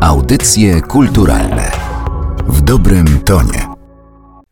[0.00, 1.72] Audycje kulturalne
[2.48, 3.66] w dobrym tonie.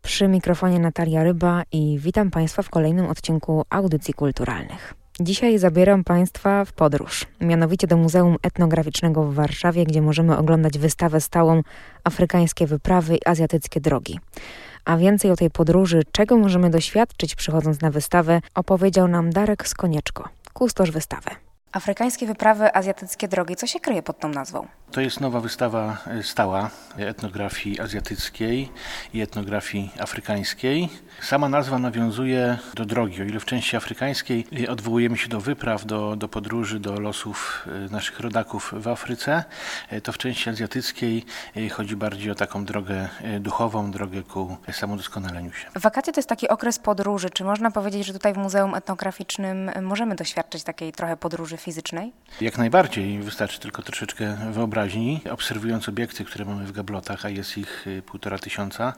[0.03, 4.95] Przy mikrofonie Natalia Ryba i witam Państwa w kolejnym odcinku Audycji Kulturalnych.
[5.21, 11.21] Dzisiaj zabieram Państwa w podróż, mianowicie do Muzeum Etnograficznego w Warszawie, gdzie możemy oglądać wystawę
[11.21, 11.63] stałą
[12.05, 14.21] Afrykańskie wyprawy i azjatyckie drogi.
[14.85, 20.29] A więcej o tej podróży, czego możemy doświadczyć przychodząc na wystawę, opowiedział nam Darek Skonieczko,
[20.53, 21.31] kustosz wystawy.
[21.73, 23.57] Afrykańskie wyprawy, azjatyckie drogi.
[23.57, 24.67] Co się kryje pod tą nazwą?
[24.91, 28.69] To jest nowa wystawa e, stała etnografii azjatyckiej
[29.15, 30.89] i etnografii afrykańskiej.
[31.23, 36.17] Sama nazwa nawiązuje do drogi, o ile w części afrykańskiej odwołujemy się do wypraw, do,
[36.17, 39.45] do podróży, do losów e, naszych rodaków w Afryce,
[39.91, 41.25] e, to w części azjatyckiej
[41.73, 43.09] chodzi bardziej o taką drogę
[43.41, 45.67] duchową, drogę ku samodoskonaleniu się.
[45.75, 47.31] Wakacje to jest taki okres podróży.
[47.31, 52.13] Czy można powiedzieć, że tutaj w Muzeum Etnograficznym możemy doświadczyć takiej trochę podróży fizycznej?
[52.41, 53.19] Jak najbardziej.
[53.19, 54.37] Wystarczy tylko troszeczkę
[54.77, 55.21] wyobraźni.
[55.31, 58.93] Obserwując obiekty, które mamy w gablotach, a jest ich y, półtora tysiąca,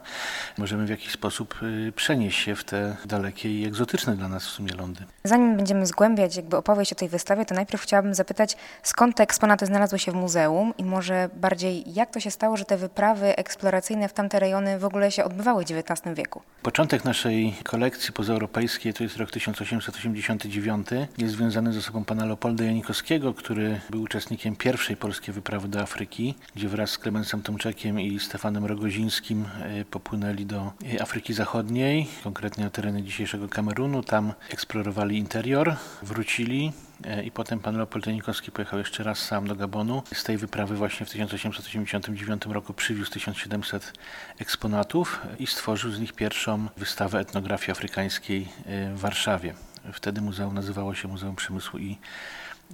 [0.57, 4.49] możemy w jakiś sposób y, przenieść się w te dalekie i egzotyczne dla nas w
[4.49, 5.01] sumie lądy.
[5.23, 9.65] Zanim będziemy zgłębiać jakby opowieść o tej wystawie, to najpierw chciałabym zapytać, skąd te eksponaty
[9.65, 14.09] znalazły się w muzeum i może bardziej jak to się stało, że te wyprawy eksploracyjne
[14.09, 16.41] w tamte rejony w ogóle się odbywały w XIX wieku?
[16.61, 20.87] Początek naszej kolekcji pozaeuropejskiej to jest rok 1889.
[21.17, 26.35] Jest związany ze sobą pana Leopolda Janikowskiego, który był uczestnikiem pierwszej polskiej wyprawy do Afryki,
[26.55, 32.63] gdzie wraz z Klemensem Tomczekiem i Stefanem Rogozińskim e, popłynęli do e, Afryki Zachodniej, konkretnie
[32.63, 34.03] na tereny dzisiejszego Kamerunu.
[34.03, 36.71] Tam eksplorowali interior, wrócili,
[37.03, 40.03] e, i potem pan Leopold Janikowski pojechał jeszcze raz sam do Gabonu.
[40.13, 43.93] Z tej wyprawy właśnie w 1889 roku przywiózł 1700
[44.39, 48.47] eksponatów i stworzył z nich pierwszą wystawę etnografii afrykańskiej
[48.95, 49.53] w Warszawie.
[49.93, 51.97] Wtedy muzeum nazywało się Muzeum Przemysłu i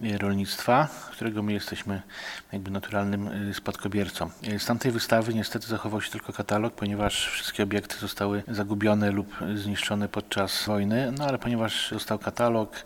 [0.03, 2.01] rolnictwa, którego my jesteśmy
[2.51, 4.29] jakby naturalnym y, spadkobiercą.
[4.47, 9.35] Y, z tamtej wystawy niestety zachował się tylko katalog, ponieważ wszystkie obiekty zostały zagubione lub
[9.55, 12.85] zniszczone podczas wojny, no ale ponieważ został katalog,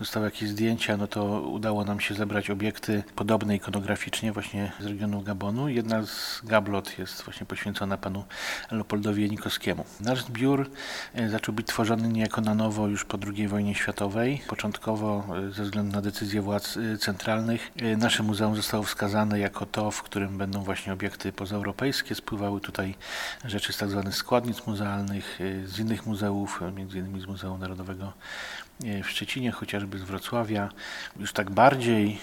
[0.00, 5.22] zostały jakieś zdjęcia, no to udało nam się zebrać obiekty podobne ikonograficznie właśnie z regionu
[5.22, 5.68] Gabonu.
[5.68, 8.24] Jedna z gablot jest właśnie poświęcona panu
[8.70, 9.84] Leopoldowi Janikowskiemu.
[10.00, 10.70] Nasz zbiór
[11.18, 14.42] y, zaczął być tworzony niejako na nowo już po II wojnie światowej.
[14.48, 17.70] Początkowo ze względu na decyzję władz y, centralnych.
[17.82, 22.14] Y, nasze muzeum zostało wskazane jako to, w którym będą właśnie obiekty pozaeuropejskie.
[22.14, 22.94] Spływały tutaj
[23.44, 28.12] rzeczy z tak zwanych składnic muzealnych, y, z innych muzeów, między innymi z Muzeum Narodowego
[28.80, 30.68] w Szczecinie, chociażby z Wrocławia.
[31.20, 32.18] Już tak bardziej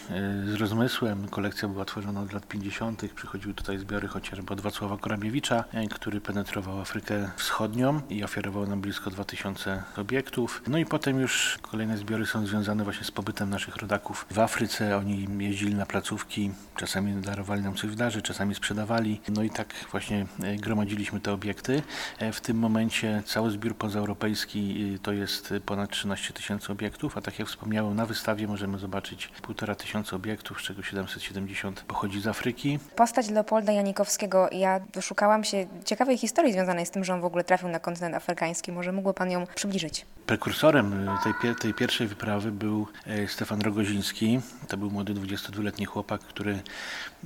[0.45, 3.01] z rozmysłem kolekcja była tworzona od lat 50.
[3.15, 9.09] Przychodziły tutaj zbiory chociażby od Wacława Korabiewicza, który penetrował Afrykę Wschodnią i ofiarował nam blisko
[9.09, 10.61] 2000 obiektów.
[10.67, 14.97] No i potem już kolejne zbiory są związane właśnie z pobytem naszych rodaków w Afryce.
[14.97, 19.21] Oni jeździli na placówki, czasami darowali nam coś w darze, czasami sprzedawali.
[19.29, 21.81] No i tak właśnie e, gromadziliśmy te obiekty.
[22.19, 27.21] E, w tym momencie cały zbiór pozaeuropejski e, to jest ponad 13 tysięcy obiektów, a
[27.21, 32.27] tak jak wspomniałem, na wystawie możemy zobaczyć półtora tysiąca obiektów, z czego 770 pochodzi z
[32.27, 32.79] Afryki.
[32.95, 37.43] Postać Leopolda Janikowskiego, ja wyszukałam się ciekawej historii związanej z tym, że on w ogóle
[37.43, 38.71] trafił na kontynent afrykański.
[38.71, 40.05] Może mógłby Pan ją przybliżyć?
[40.25, 42.87] Prekursorem tej, tej pierwszej wyprawy był
[43.27, 46.59] Stefan Rogoziński, to był młody 22-letni chłopak, który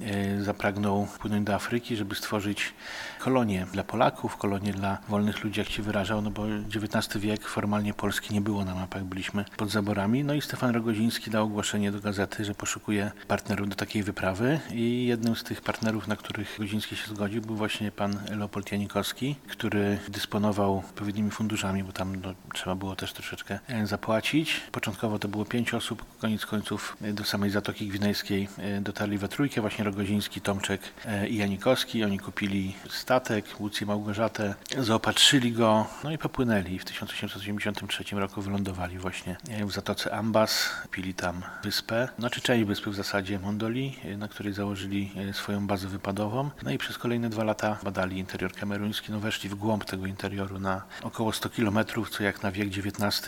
[0.02, 2.74] e, zapragnął płynąć do Afryki, żeby stworzyć
[3.20, 6.46] kolonię dla Polaków, kolonię dla wolnych ludzi, jak się wyrażał, no bo
[6.76, 10.24] XIX wiek formalnie Polski nie było na mapach, byliśmy pod zaborami.
[10.24, 15.06] No i Stefan Rogoziński dał ogłoszenie do gazety, że poszukuje partnerów do takiej wyprawy i
[15.06, 20.00] jednym z tych partnerów, na których Rogoziński się zgodził, był właśnie pan Leopold Janikowski, który
[20.08, 24.62] dysponował odpowiednimi funduszami, bo tam no, trzeba było też troszeczkę e, zapłacić.
[24.72, 29.28] Początkowo to było pięć osób, koniec końców e, do samej Zatoki Gwinejskiej e, dotarli we
[29.28, 30.82] trójkę, właśnie Rogoziński, Tomczek
[31.30, 32.04] i Janikowski.
[32.04, 36.80] Oni kupili statek, Łucję Małgorzatę, zaopatrzyli go, no i popłynęli.
[36.80, 42.96] W 1883 roku wylądowali właśnie w Zatoce Ambas, pili tam wyspę, znaczy część wyspy w
[42.96, 46.50] zasadzie Mondoli, na której założyli swoją bazę wypadową.
[46.64, 50.60] No i przez kolejne dwa lata badali interior kameruński, no weszli w głąb tego interioru
[50.60, 52.70] na około 100 kilometrów, co jak na wiek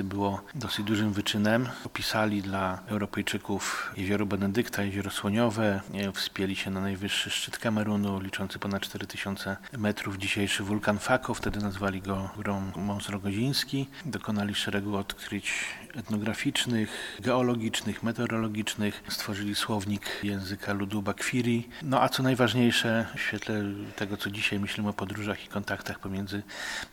[0.03, 1.69] Było dosyć dużym wyczynem.
[1.85, 5.81] Opisali dla Europejczyków jezioro Benedykta, jezioro Słoniowe.
[6.13, 10.17] Wspięli się na najwyższy szczyt Kamerunu, liczący ponad 4000 metrów.
[10.17, 13.87] Dzisiejszy wulkan Fako, wtedy nazwali go górą Mons Rogoziński.
[14.05, 15.53] Dokonali szeregu odkryć
[15.95, 19.03] etnograficznych, geologicznych, meteorologicznych.
[19.09, 21.69] Stworzyli słownik języka ludu Bakwiri.
[21.81, 23.63] No a co najważniejsze, w świetle
[23.95, 26.43] tego, co dzisiaj myślimy o podróżach i kontaktach pomiędzy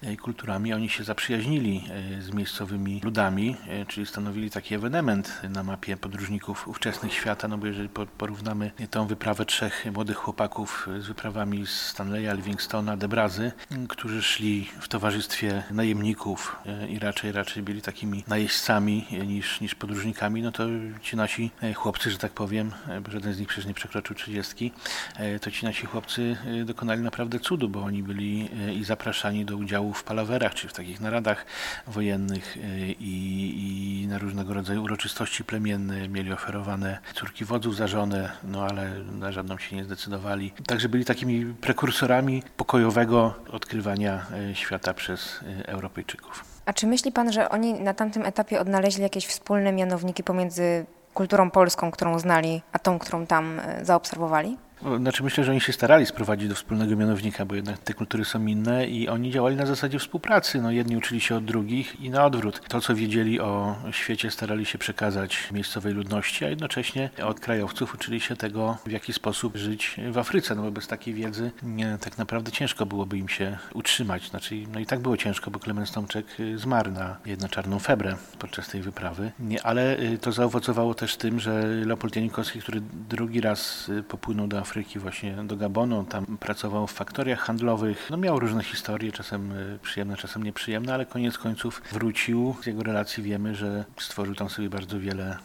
[0.02, 1.84] e, kulturami, oni się zaprzyjaźnili
[2.19, 3.56] e, z miejscem miejscowymi ludami,
[3.89, 9.45] czyli stanowili taki ewenement na mapie podróżników ówczesnych świata, no bo jeżeli porównamy tą wyprawę
[9.45, 13.53] trzech młodych chłopaków z wyprawami z Stanleya, Livingstona, Debrazy,
[13.89, 16.56] którzy szli w towarzystwie najemników
[16.89, 20.65] i raczej raczej byli takimi najeźdźcami niż, niż podróżnikami, no to
[21.03, 22.73] ci nasi chłopcy, że tak powiem,
[23.09, 24.73] żaden z nich przecież nie przekroczył trzydziestki,
[25.41, 28.49] to ci nasi chłopcy dokonali naprawdę cudu, bo oni byli
[28.81, 31.47] i zapraszani do udziału w palawerach, czy w takich naradach
[31.87, 32.38] wojennych
[33.00, 38.90] i, i na różnego rodzaju uroczystości plemienne, mieli oferowane córki wodzów za żonę, no ale
[39.05, 40.52] na żadną się nie zdecydowali.
[40.67, 46.44] Także byli takimi prekursorami pokojowego odkrywania świata przez Europejczyków.
[46.67, 51.50] A czy myśli Pan, że oni na tamtym etapie odnaleźli jakieś wspólne mianowniki pomiędzy kulturą
[51.50, 54.56] polską, którą znali, a tą, którą tam e, zaobserwowali?
[54.99, 58.47] Znaczy myślę, że oni się starali sprowadzić do wspólnego mianownika, bo jednak te kultury są
[58.47, 60.63] inne i oni działali na zasadzie współpracy.
[60.63, 62.61] No, jedni uczyli się od drugich i na odwrót.
[62.69, 68.21] To, co wiedzieli o świecie, starali się przekazać miejscowej ludności, a jednocześnie od krajowców uczyli
[68.21, 70.55] się tego, w jaki sposób żyć w Afryce.
[70.55, 74.29] No bo bez takiej wiedzy nie, tak naprawdę ciężko byłoby im się utrzymać.
[74.31, 76.27] Znaczy, no i tak było ciężko, bo Klemens Tomczek
[76.57, 79.33] zmarł na jedną czarną febrę podczas tej wyprawy.
[79.39, 84.47] Nie, ale y, to zaowocowało też tym, że Leopold Janikowski, który drugi raz y, popłynął
[84.47, 86.05] do Afryki, właśnie do Gabonu.
[86.05, 88.09] Tam pracował w faktoriach handlowych.
[88.11, 92.56] No miał różne historie, czasem e, przyjemne, czasem nieprzyjemne, ale koniec końców wrócił.
[92.62, 95.38] Z jego relacji wiemy, że stworzył tam sobie bardzo wiele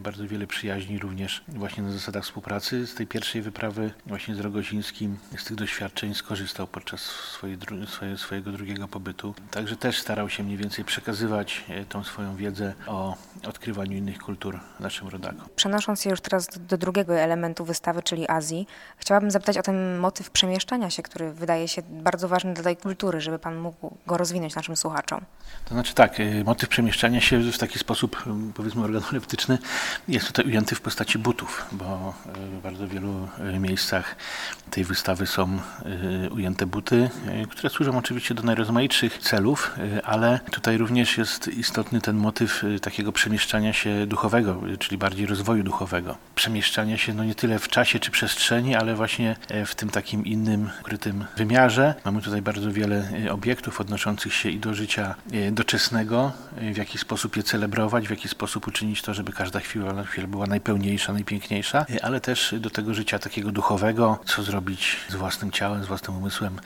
[0.00, 2.86] bardzo wiele przyjaźni również właśnie na zasadach współpracy.
[2.86, 8.52] Z tej pierwszej wyprawy właśnie z Rogozińskim z tych doświadczeń skorzystał podczas swojej, swoje, swojego
[8.52, 9.34] drugiego pobytu.
[9.50, 13.16] Także też starał się mniej więcej przekazywać e, tą swoją wiedzę o
[13.46, 15.48] odkrywaniu innych kultur naszym rodakom.
[15.56, 18.66] Przenosząc się już teraz do drugiego elementu wystawy, czyli Azji,
[18.96, 23.20] chciałabym zapytać o ten motyw przemieszczania się, który wydaje się bardzo ważny dla tej kultury,
[23.20, 25.20] żeby Pan mógł go rozwinąć naszym słuchaczom.
[25.64, 28.24] To znaczy tak, e, motyw przemieszczania się w taki sposób
[28.54, 29.58] powiedzmy organoleptyczny
[30.08, 34.16] jest tutaj ujęty w postaci butów, bo w bardzo wielu e, miejscach
[34.70, 35.58] tej wystawy są
[36.24, 42.00] e, ujęte buty, e, które służą oczywiście do najrozmaitszych celów, ale tutaj również jest istotny
[42.00, 46.16] ten motyw takiego przemieszczania się duchowego, czyli bardziej rozwoju duchowego.
[46.34, 50.70] Przemieszczania się no nie tyle w czasie czy przestrzeni, ale właśnie w tym takim innym,
[50.80, 51.94] ukrytym wymiarze.
[52.04, 55.14] Mamy tutaj bardzo wiele obiektów odnoszących się i do życia
[55.52, 56.32] doczesnego,
[56.72, 60.46] w jaki sposób je celebrować, w jaki sposób uczynić to, żeby każda chwila, chwila była
[60.46, 65.86] najpełniejsza, najpiękniejsza, ale też do tego życia takiego duchowego, co zrobić z własnym ciałem, z
[65.86, 66.60] własnym umysłem,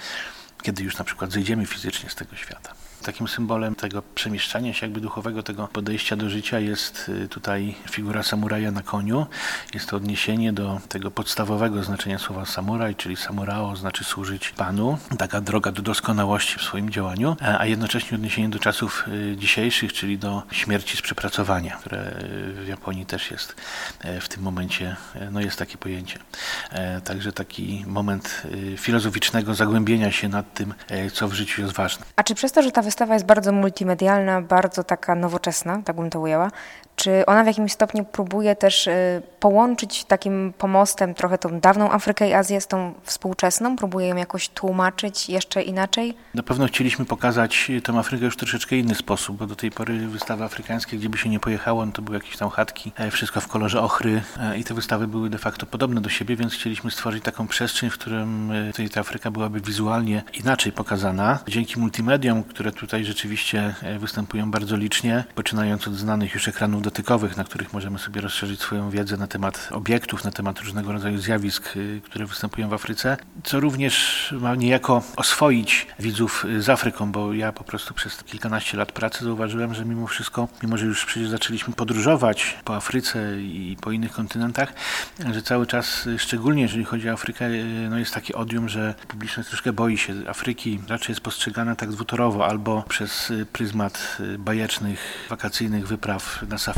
[0.62, 2.72] kiedy już na przykład zejdziemy fizycznie z tego świata.
[3.02, 8.22] Takim symbolem tego przemieszczania się jakby duchowego, tego podejścia do życia jest y, tutaj figura
[8.22, 9.26] samuraja na koniu.
[9.74, 14.98] Jest to odniesienie do tego podstawowego znaczenia słowa samuraj, czyli samurao znaczy służyć Panu.
[15.18, 20.18] Taka droga do doskonałości w swoim działaniu, a jednocześnie odniesienie do czasów y, dzisiejszych, czyli
[20.18, 23.56] do śmierci z przepracowania, które y, w Japonii też jest
[24.20, 24.96] w tym momencie,
[25.30, 26.18] no jest takie pojęcie.
[27.04, 28.42] Także taki moment
[28.76, 30.74] filozoficznego zagłębienia się nad tym,
[31.12, 32.06] co w życiu jest ważne.
[32.16, 36.20] A czy przez to, że ta jest bardzo multimedialna, bardzo taka nowoczesna, tak bym to
[36.20, 36.50] ujęła.
[36.98, 42.28] Czy ona w jakimś stopniu próbuje też y, połączyć takim pomostem trochę tą dawną Afrykę
[42.28, 43.76] i Azję z tą współczesną?
[43.76, 46.14] Próbuje ją jakoś tłumaczyć jeszcze inaczej?
[46.34, 50.44] Na pewno chcieliśmy pokazać tę Afrykę już troszeczkę inny sposób, bo do tej pory wystawy
[50.44, 53.48] afrykańskie, gdzie by się nie pojechało, no to były jakieś tam chatki, e, wszystko w
[53.48, 57.24] kolorze ochry e, i te wystawy były de facto podobne do siebie, więc chcieliśmy stworzyć
[57.24, 61.38] taką przestrzeń, w którym e, ta Afryka byłaby wizualnie inaczej pokazana.
[61.48, 67.44] Dzięki multimediom, które tutaj rzeczywiście występują bardzo licznie, poczynając od znanych już ekranów dotykowych, na
[67.44, 72.00] których możemy sobie rozszerzyć swoją wiedzę na temat obiektów, na temat różnego rodzaju zjawisk, y,
[72.04, 77.52] które występują w Afryce, co również ma niejako oswoić widzów y, z Afryką, bo ja
[77.52, 81.74] po prostu przez kilkanaście lat pracy zauważyłem, że mimo wszystko, mimo że już przecież zaczęliśmy
[81.74, 84.72] podróżować po Afryce i po innych kontynentach,
[85.32, 87.48] że cały czas, y, szczególnie jeżeli chodzi o Afrykę,
[87.90, 92.46] no jest taki odium, że publiczność troszkę boi się Afryki, raczej jest postrzegana tak dwutorowo,
[92.46, 96.77] albo przez pryzmat bajecznych, wakacyjnych wypraw na safari,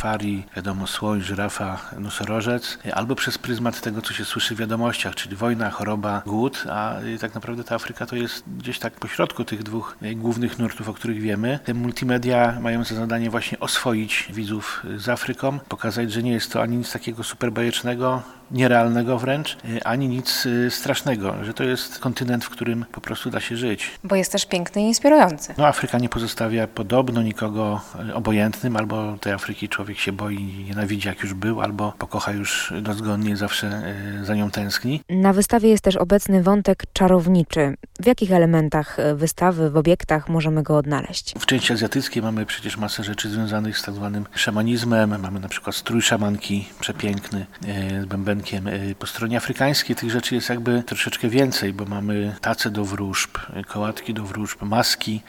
[0.57, 5.71] wiadomo, słoń, żyrafa, nosorożec, albo przez pryzmat tego, co się słyszy w wiadomościach, czyli wojna,
[5.71, 10.59] choroba, głód, a tak naprawdę ta Afryka to jest gdzieś tak pośrodku tych dwóch głównych
[10.59, 11.59] nurtów, o których wiemy.
[11.65, 16.63] Te multimedia mają za zadanie właśnie oswoić widzów z Afryką, pokazać, że nie jest to
[16.63, 21.99] ani nic takiego super bajecznego, nierealnego wręcz, y, ani nic y, strasznego, że to jest
[21.99, 23.91] kontynent, w którym po prostu da się żyć.
[24.05, 25.55] Bo jest też piękny i inspirujący.
[25.59, 27.81] No Afryka nie pozostawia podobno nikogo
[28.11, 32.33] y, obojętnym, albo tej Afryki człowiek się boi i nienawidzi jak już był, albo pokocha
[32.33, 35.01] już dozgodnie zawsze za nią tęskni.
[35.09, 37.75] Na wystawie jest też obecny wątek czarowniczy.
[38.03, 41.35] W jakich elementach wystawy, w obiektach możemy go odnaleźć?
[41.39, 45.21] W części azjatyckiej mamy przecież masę rzeczy związanych z tak zwanym szamanizmem.
[45.21, 48.67] Mamy na przykład strój szamanki, przepiękny, e, z bębenkiem.
[48.69, 53.31] E, po stronie afrykańskiej tych rzeczy jest jakby troszeczkę więcej, bo mamy tace do wróżb,
[53.55, 55.23] e, kołatki do wróżb, maski,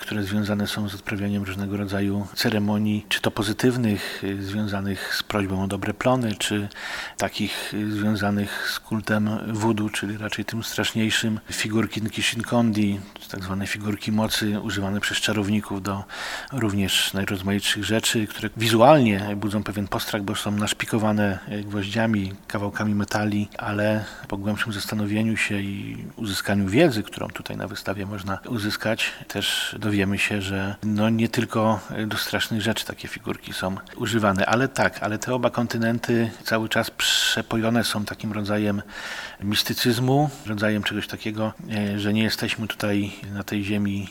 [0.00, 5.66] które związane są z odprawianiem różnego rodzaju ceremonii, czy to pozytywnych, związanych z prośbą o
[5.66, 6.68] dobre plony, czy
[7.18, 11.40] takich związanych z kultem wudu, czyli raczej tym straszniejszym.
[11.94, 16.04] Figurki Nkishinkondi, tak zwane figurki mocy używane przez czarowników do
[16.52, 24.04] również najrozmaitszych rzeczy, które wizualnie budzą pewien postrach, bo są naszpikowane gwoździami, kawałkami metali, ale
[24.28, 30.18] po głębszym zastanowieniu się i uzyskaniu wiedzy, którą tutaj na wystawie można uzyskać, też dowiemy
[30.18, 35.18] się, że no nie tylko do strasznych rzeczy takie figurki są używane, ale tak, ale
[35.18, 38.82] te oba kontynenty cały czas przepojone są takim rodzajem
[39.40, 44.08] mistycyzmu, rodzajem czegoś takiego, e, że nie jesteśmy tutaj na tej ziemi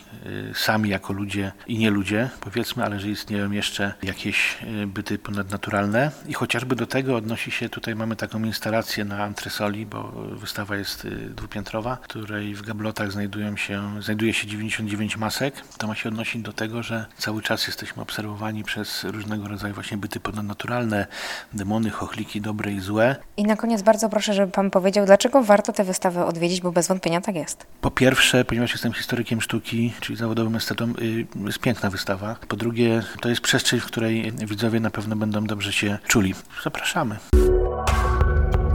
[0.51, 5.17] e, sami jako ludzie i nie ludzie, powiedzmy, ale że istnieją jeszcze jakieś e, byty
[5.17, 6.11] ponadnaturalne.
[6.27, 11.07] I chociażby do tego odnosi się, tutaj mamy taką instalację na antresoli, bo wystawa jest
[11.29, 15.55] dwupiętrowa, w której w gablotach znajdują się, znajduje się 99 masek.
[15.77, 19.97] To ma się odnosić do tego, że cały czas jesteśmy obserwowani przez różnego rodzaju właśnie
[19.97, 21.07] byty ponadnaturalne,
[21.53, 23.15] demony, chochliki, dobre i złe.
[23.37, 26.87] I na koniec bardzo proszę, żeby Pan powiedział, dlaczego warto tę wystawę odwiedzić, bo bez
[26.87, 27.62] wątpienia tak jest.
[27.81, 32.35] Po pierwsze, ponieważ jestem historykiem sztuki, czyli zawodowym estetą, y, jest piękna wystawa.
[32.47, 36.33] Po drugie, to jest przestrzeń, w której widzowie na pewno będą dobrze się czuli.
[36.63, 37.17] Zapraszamy.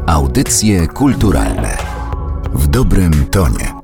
[0.06, 1.78] Audycje kulturalne
[2.54, 3.77] w dobrym tonie.